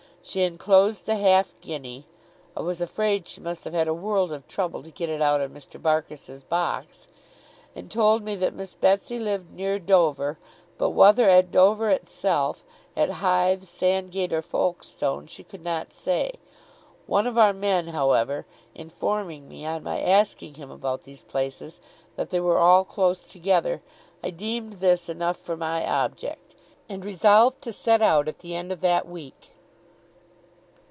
She 0.23 0.43
enclosed 0.43 1.07
the 1.07 1.15
half 1.15 1.55
guinea 1.61 2.05
(I 2.55 2.61
was 2.61 2.79
afraid 2.79 3.27
she 3.27 3.41
must 3.41 3.63
have 3.63 3.73
had 3.73 3.87
a 3.87 3.93
world 3.93 4.31
of 4.31 4.47
trouble 4.47 4.83
to 4.83 4.91
get 4.91 5.09
it 5.09 5.19
out 5.19 5.41
of 5.41 5.49
Mr. 5.49 5.81
Barkis's 5.81 6.43
box), 6.43 7.07
and 7.75 7.89
told 7.89 8.21
me 8.23 8.35
that 8.35 8.53
Miss 8.53 8.75
Betsey 8.75 9.17
lived 9.19 9.49
near 9.51 9.79
Dover, 9.79 10.37
but 10.77 10.91
whether 10.91 11.27
at 11.27 11.49
Dover 11.49 11.89
itself, 11.89 12.63
at 12.95 13.09
Hythe, 13.09 13.63
Sandgate, 13.63 14.31
or 14.31 14.43
Folkestone, 14.43 15.25
she 15.25 15.43
could 15.43 15.63
not 15.63 15.91
say. 15.91 16.33
One 17.07 17.25
of 17.25 17.35
our 17.39 17.51
men, 17.51 17.87
however, 17.87 18.45
informing 18.75 19.49
me 19.49 19.65
on 19.65 19.81
my 19.81 19.99
asking 19.99 20.53
him 20.53 20.69
about 20.69 21.01
these 21.01 21.23
places, 21.23 21.79
that 22.15 22.29
they 22.29 22.39
were 22.39 22.59
all 22.59 22.85
close 22.85 23.25
together, 23.27 23.81
I 24.23 24.29
deemed 24.29 24.73
this 24.73 25.09
enough 25.09 25.37
for 25.37 25.57
my 25.57 25.83
object, 25.83 26.53
and 26.87 27.03
resolved 27.03 27.59
to 27.63 27.73
set 27.73 28.03
out 28.03 28.27
at 28.27 28.39
the 28.39 28.55
end 28.55 28.71
of 28.71 28.81
that 28.81 29.07
week. 29.07 29.55